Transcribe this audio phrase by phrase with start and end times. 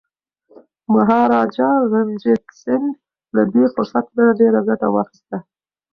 [0.93, 2.85] مهاراجا رنجیت سنګ
[3.35, 5.37] له دې فرصت نه ډیره ګټه واخیسته.